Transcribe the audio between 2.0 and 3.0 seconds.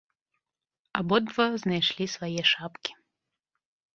свае шапкі.